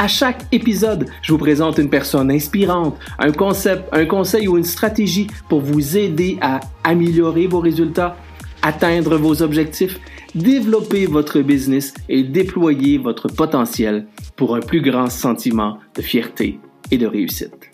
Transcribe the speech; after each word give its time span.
À 0.00 0.06
chaque 0.06 0.44
épisode, 0.52 1.06
je 1.22 1.32
vous 1.32 1.38
présente 1.38 1.78
une 1.78 1.90
personne 1.90 2.30
inspirante, 2.30 2.96
un 3.18 3.32
concept, 3.32 3.82
un 3.90 4.06
conseil 4.06 4.46
ou 4.46 4.56
une 4.56 4.62
stratégie 4.62 5.26
pour 5.48 5.60
vous 5.60 5.96
aider 5.96 6.38
à 6.40 6.60
améliorer 6.84 7.48
vos 7.48 7.58
résultats, 7.58 8.16
atteindre 8.62 9.16
vos 9.16 9.42
objectifs, 9.42 9.98
développer 10.36 11.06
votre 11.06 11.40
business 11.40 11.94
et 12.08 12.22
déployer 12.22 12.98
votre 12.98 13.26
potentiel 13.26 14.06
pour 14.36 14.54
un 14.54 14.60
plus 14.60 14.82
grand 14.82 15.10
sentiment 15.10 15.78
de 15.96 16.02
fierté 16.02 16.60
et 16.92 16.96
de 16.96 17.06
réussite. 17.08 17.68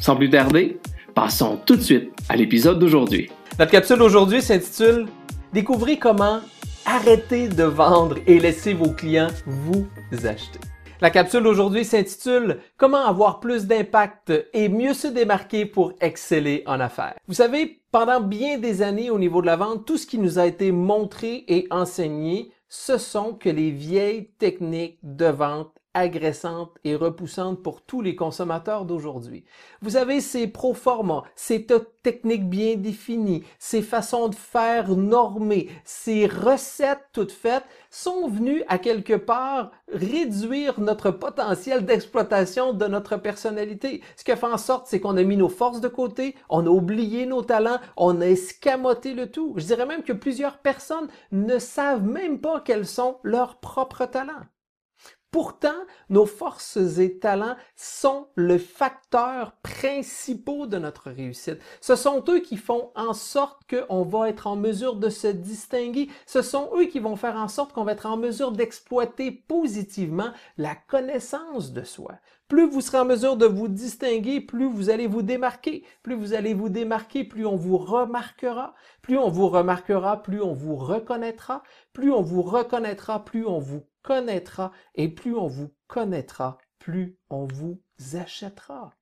Sans 0.00 0.16
plus 0.16 0.30
tarder, 0.30 0.78
passons 1.14 1.60
tout 1.66 1.76
de 1.76 1.82
suite 1.82 2.10
à 2.30 2.36
l'épisode 2.36 2.78
d'aujourd'hui. 2.78 3.28
Notre 3.58 3.72
capsule 3.72 3.98
d'aujourd'hui 3.98 4.40
s'intitule 4.40 5.04
Découvrez 5.52 5.98
comment 5.98 6.40
arrêter 6.86 7.48
de 7.48 7.64
vendre 7.64 8.16
et 8.26 8.40
laisser 8.40 8.72
vos 8.72 8.92
clients 8.92 9.28
vous 9.46 9.86
acheter. 10.24 10.60
La 11.02 11.10
capsule 11.10 11.42
d'aujourd'hui 11.42 11.84
s'intitule 11.84 12.60
Comment 12.78 13.04
avoir 13.04 13.40
plus 13.40 13.66
d'impact 13.66 14.32
et 14.54 14.70
mieux 14.70 14.94
se 14.94 15.08
démarquer 15.08 15.66
pour 15.66 15.92
exceller 16.00 16.62
en 16.66 16.80
affaires. 16.80 17.14
Vous 17.28 17.34
savez, 17.34 17.82
pendant 17.92 18.20
bien 18.20 18.56
des 18.56 18.80
années 18.80 19.10
au 19.10 19.18
niveau 19.18 19.42
de 19.42 19.46
la 19.46 19.56
vente, 19.56 19.84
tout 19.84 19.98
ce 19.98 20.06
qui 20.06 20.18
nous 20.18 20.38
a 20.38 20.46
été 20.46 20.72
montré 20.72 21.44
et 21.48 21.66
enseigné, 21.70 22.50
ce 22.68 22.96
sont 22.96 23.34
que 23.34 23.50
les 23.50 23.70
vieilles 23.70 24.30
techniques 24.38 24.98
de 25.02 25.26
vente 25.26 25.75
agressante 25.96 26.72
et 26.84 26.94
repoussante 26.94 27.62
pour 27.62 27.80
tous 27.80 28.02
les 28.02 28.14
consommateurs 28.14 28.84
d'aujourd'hui. 28.84 29.44
Vous 29.80 29.96
avez 29.96 30.20
ces 30.20 30.46
proformas, 30.46 31.22
ces 31.34 31.66
techniques 32.02 32.48
bien 32.48 32.76
définies, 32.76 33.44
ces 33.58 33.80
façons 33.80 34.28
de 34.28 34.34
faire 34.34 34.94
normées, 34.94 35.70
ces 35.84 36.26
recettes 36.26 37.08
toutes 37.12 37.32
faites 37.32 37.64
sont 37.90 38.28
venues 38.28 38.62
à 38.68 38.78
quelque 38.78 39.14
part 39.14 39.70
réduire 39.90 40.80
notre 40.80 41.10
potentiel 41.10 41.86
d'exploitation 41.86 42.74
de 42.74 42.86
notre 42.86 43.16
personnalité. 43.16 44.02
Ce 44.16 44.24
qui 44.24 44.32
a 44.32 44.36
fait 44.36 44.46
en 44.46 44.58
sorte, 44.58 44.86
c'est 44.88 45.00
qu'on 45.00 45.16
a 45.16 45.22
mis 45.22 45.38
nos 45.38 45.48
forces 45.48 45.80
de 45.80 45.88
côté, 45.88 46.36
on 46.50 46.66
a 46.66 46.70
oublié 46.70 47.24
nos 47.24 47.42
talents, 47.42 47.80
on 47.96 48.20
a 48.20 48.26
escamoté 48.26 49.14
le 49.14 49.30
tout. 49.30 49.54
Je 49.56 49.64
dirais 49.64 49.86
même 49.86 50.02
que 50.02 50.12
plusieurs 50.12 50.58
personnes 50.58 51.08
ne 51.32 51.58
savent 51.58 52.04
même 52.04 52.38
pas 52.38 52.60
quels 52.60 52.86
sont 52.86 53.16
leurs 53.22 53.56
propres 53.56 54.04
talents. 54.04 54.44
Pourtant, 55.36 55.84
nos 56.08 56.24
forces 56.24 56.78
et 56.96 57.18
talents 57.18 57.56
sont 57.74 58.26
le 58.36 58.56
facteur 58.56 59.52
principal 59.62 60.66
de 60.66 60.78
notre 60.78 61.10
réussite. 61.10 61.58
Ce 61.82 61.94
sont 61.94 62.24
eux 62.28 62.40
qui 62.40 62.56
font 62.56 62.90
en 62.94 63.12
sorte 63.12 63.60
qu'on 63.68 64.02
va 64.02 64.30
être 64.30 64.46
en 64.46 64.56
mesure 64.56 64.96
de 64.96 65.10
se 65.10 65.26
distinguer. 65.26 66.08
Ce 66.24 66.40
sont 66.40 66.70
eux 66.78 66.86
qui 66.86 67.00
vont 67.00 67.16
faire 67.16 67.36
en 67.36 67.48
sorte 67.48 67.74
qu'on 67.74 67.84
va 67.84 67.92
être 67.92 68.06
en 68.06 68.16
mesure 68.16 68.50
d'exploiter 68.50 69.30
positivement 69.30 70.30
la 70.56 70.74
connaissance 70.74 71.70
de 71.70 71.82
soi. 71.82 72.12
Plus 72.48 72.68
vous 72.68 72.80
serez 72.80 72.98
en 72.98 73.04
mesure 73.04 73.36
de 73.36 73.46
vous 73.46 73.66
distinguer, 73.66 74.40
plus 74.40 74.68
vous 74.68 74.88
allez 74.88 75.08
vous 75.08 75.22
démarquer. 75.22 75.84
Plus 76.02 76.14
vous 76.14 76.32
allez 76.32 76.54
vous 76.54 76.68
démarquer, 76.68 77.24
plus 77.24 77.44
on 77.44 77.56
vous 77.56 77.76
remarquera. 77.76 78.74
Plus 79.02 79.18
on 79.18 79.28
vous 79.28 79.48
remarquera, 79.48 80.22
plus 80.22 80.40
on 80.40 80.52
vous 80.52 80.76
reconnaîtra. 80.76 81.64
Plus 81.92 82.12
on 82.12 82.22
vous 82.22 82.42
reconnaîtra, 82.42 83.24
plus 83.24 83.44
on 83.44 83.58
vous 83.58 83.84
connaîtra 84.02 84.70
et 84.94 85.08
plus 85.08 85.34
on 85.34 85.48
vous 85.48 85.72
connaîtra, 85.88 86.58
plus 86.78 87.18
on 87.28 87.44
vous 87.44 87.80
achètera. 88.14 88.92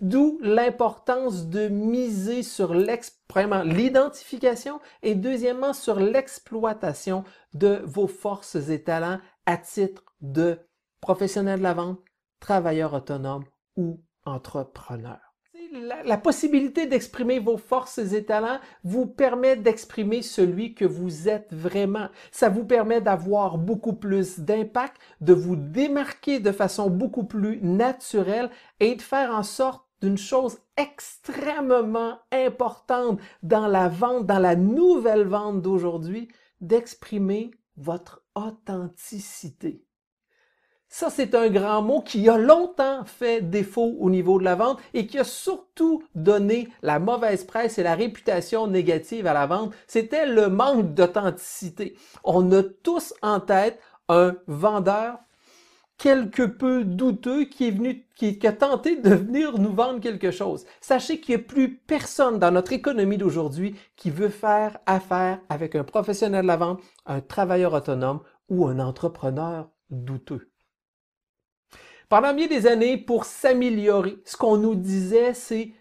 D'où 0.00 0.38
l'importance 0.40 1.48
de 1.48 1.68
miser 1.68 2.42
sur 2.42 2.72
l'identification 2.72 4.80
et 5.02 5.14
deuxièmement 5.14 5.72
sur 5.72 5.98
l'exploitation 5.98 7.24
de 7.52 7.82
vos 7.84 8.06
forces 8.06 8.54
et 8.54 8.84
talents 8.84 9.20
à 9.44 9.56
titre 9.56 10.04
de 10.20 10.58
professionnel 11.00 11.58
de 11.58 11.64
la 11.64 11.74
vente, 11.74 12.00
travailleur 12.40 12.94
autonome 12.94 13.44
ou 13.76 14.02
entrepreneur 14.24 15.26
la, 16.04 16.16
possibilité 16.16 16.86
d'exprimer 16.86 17.38
vos 17.38 17.56
forces 17.56 17.98
et 17.98 18.24
talents 18.24 18.58
vous 18.84 19.06
permet 19.06 19.56
d'exprimer 19.56 20.22
celui 20.22 20.74
que 20.74 20.84
vous 20.84 21.28
êtes 21.28 21.52
vraiment. 21.52 22.08
Ça 22.30 22.48
vous 22.48 22.64
permet 22.64 23.00
d'avoir 23.00 23.58
beaucoup 23.58 23.94
plus 23.94 24.40
d'impact, 24.40 24.96
de 25.20 25.32
vous 25.32 25.56
démarquer 25.56 26.40
de 26.40 26.52
façon 26.52 26.90
beaucoup 26.90 27.24
plus 27.24 27.60
naturelle 27.62 28.50
et 28.80 28.94
de 28.94 29.02
faire 29.02 29.30
en 29.30 29.42
sorte 29.42 29.84
d'une 30.02 30.18
chose 30.18 30.58
extrêmement 30.76 32.18
importante 32.30 33.18
dans 33.42 33.66
la 33.66 33.88
vente, 33.88 34.26
dans 34.26 34.38
la 34.38 34.56
nouvelle 34.56 35.26
vente 35.26 35.62
d'aujourd'hui, 35.62 36.28
d'exprimer 36.60 37.50
votre 37.76 38.22
authenticité. 38.34 39.82
Ça, 40.88 41.10
c'est 41.10 41.34
un 41.34 41.50
grand 41.50 41.82
mot 41.82 42.00
qui 42.00 42.28
a 42.28 42.38
longtemps 42.38 43.04
fait 43.04 43.40
défaut 43.40 43.96
au 43.98 44.08
niveau 44.08 44.38
de 44.38 44.44
la 44.44 44.54
vente 44.54 44.78
et 44.94 45.06
qui 45.06 45.18
a 45.18 45.24
surtout 45.24 46.02
donné 46.14 46.68
la 46.82 46.98
mauvaise 46.98 47.44
presse 47.44 47.78
et 47.78 47.82
la 47.82 47.96
réputation 47.96 48.66
négative 48.66 49.26
à 49.26 49.34
la 49.34 49.46
vente. 49.46 49.74
C'était 49.88 50.26
le 50.26 50.48
manque 50.48 50.94
d'authenticité. 50.94 51.96
On 52.24 52.50
a 52.52 52.62
tous 52.62 53.14
en 53.20 53.40
tête 53.40 53.80
un 54.08 54.36
vendeur 54.46 55.18
quelque 55.98 56.42
peu 56.42 56.84
douteux 56.84 57.44
qui 57.44 57.68
est 57.68 57.70
venu, 57.70 58.06
qui, 58.14 58.38
a 58.46 58.52
tenté 58.52 58.96
de 58.96 59.10
venir 59.10 59.58
nous 59.58 59.72
vendre 59.72 60.00
quelque 60.00 60.30
chose. 60.30 60.66
Sachez 60.80 61.20
qu'il 61.20 61.36
n'y 61.36 61.42
a 61.42 61.44
plus 61.44 61.76
personne 61.76 62.38
dans 62.38 62.50
notre 62.50 62.72
économie 62.72 63.16
d'aujourd'hui 63.16 63.74
qui 63.96 64.10
veut 64.10 64.28
faire 64.28 64.78
affaire 64.86 65.40
avec 65.48 65.74
un 65.74 65.84
professionnel 65.84 66.42
de 66.42 66.46
la 66.46 66.56
vente, 66.56 66.80
un 67.06 67.20
travailleur 67.20 67.72
autonome 67.72 68.20
ou 68.48 68.66
un 68.66 68.78
entrepreneur 68.78 69.70
douteux. 69.90 70.50
Pendant 72.08 72.34
bien 72.34 72.46
des 72.46 72.66
années, 72.66 72.98
pour 72.98 73.24
s'améliorer, 73.24 74.18
ce 74.24 74.36
qu'on 74.36 74.56
nous 74.58 74.76
disait, 74.76 75.34
c'est 75.34 75.72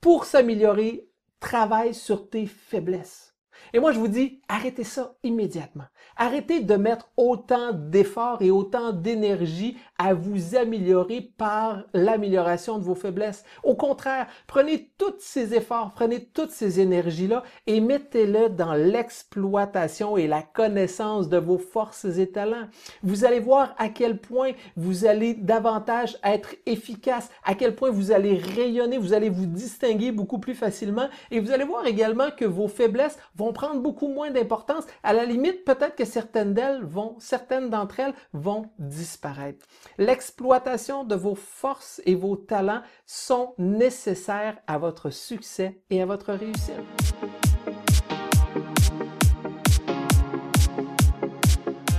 pour 0.00 0.24
s'améliorer, 0.24 1.08
travaille 1.40 1.92
sur 1.92 2.30
tes 2.30 2.46
faiblesses. 2.46 3.31
Et 3.72 3.80
moi, 3.80 3.92
je 3.92 3.98
vous 3.98 4.08
dis, 4.08 4.40
arrêtez 4.48 4.84
ça 4.84 5.14
immédiatement. 5.22 5.84
Arrêtez 6.16 6.60
de 6.60 6.74
mettre 6.74 7.10
autant 7.16 7.72
d'efforts 7.72 8.42
et 8.42 8.50
autant 8.50 8.92
d'énergie 8.92 9.76
à 9.98 10.14
vous 10.14 10.56
améliorer 10.56 11.32
par 11.36 11.84
l'amélioration 11.94 12.78
de 12.78 12.84
vos 12.84 12.94
faiblesses. 12.94 13.44
Au 13.62 13.74
contraire, 13.74 14.26
prenez 14.46 14.90
tous 14.98 15.14
ces 15.18 15.54
efforts, 15.54 15.92
prenez 15.94 16.24
toutes 16.24 16.50
ces 16.50 16.80
énergies-là 16.80 17.42
et 17.66 17.80
mettez-les 17.80 18.50
dans 18.50 18.74
l'exploitation 18.74 20.16
et 20.16 20.26
la 20.26 20.42
connaissance 20.42 21.28
de 21.28 21.38
vos 21.38 21.58
forces 21.58 22.04
et 22.04 22.30
talents. 22.30 22.68
Vous 23.02 23.24
allez 23.24 23.40
voir 23.40 23.74
à 23.78 23.88
quel 23.88 24.18
point 24.18 24.52
vous 24.76 25.06
allez 25.06 25.34
davantage 25.34 26.18
être 26.24 26.54
efficace, 26.66 27.30
à 27.44 27.54
quel 27.54 27.74
point 27.74 27.90
vous 27.90 28.12
allez 28.12 28.36
rayonner, 28.36 28.98
vous 28.98 29.14
allez 29.14 29.30
vous 29.30 29.46
distinguer 29.46 30.12
beaucoup 30.12 30.38
plus 30.38 30.54
facilement 30.54 31.08
et 31.30 31.40
vous 31.40 31.52
allez 31.52 31.64
voir 31.64 31.86
également 31.86 32.30
que 32.36 32.44
vos 32.44 32.68
faiblesses 32.68 33.18
vont 33.42 33.52
prendre 33.52 33.80
beaucoup 33.80 34.08
moins 34.08 34.30
d'importance. 34.30 34.84
À 35.02 35.12
la 35.12 35.24
limite, 35.24 35.64
peut-être 35.64 35.96
que 35.96 36.04
certaines 36.04 36.54
d'elles 36.54 36.84
vont, 36.84 37.16
certaines 37.18 37.70
d'entre 37.70 38.00
elles 38.00 38.14
vont 38.32 38.66
disparaître. 38.78 39.66
L'exploitation 39.98 41.04
de 41.04 41.16
vos 41.16 41.34
forces 41.34 42.00
et 42.06 42.14
vos 42.14 42.36
talents 42.36 42.82
sont 43.04 43.54
nécessaires 43.58 44.58
à 44.66 44.78
votre 44.78 45.10
succès 45.10 45.80
et 45.90 46.00
à 46.00 46.06
votre 46.06 46.32
réussite. 46.32 46.72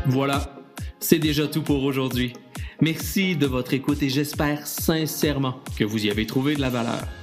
Voilà, 0.05 0.41
c'est 0.99 1.19
déjà 1.19 1.47
tout 1.47 1.63
pour 1.63 1.83
aujourd'hui. 1.83 2.33
Merci 2.81 3.35
de 3.35 3.47
votre 3.47 3.73
écoute 3.73 4.01
et 4.01 4.09
j'espère 4.09 4.67
sincèrement 4.67 5.55
que 5.77 5.83
vous 5.83 6.05
y 6.05 6.09
avez 6.09 6.25
trouvé 6.25 6.55
de 6.55 6.61
la 6.61 6.69
valeur. 6.69 7.22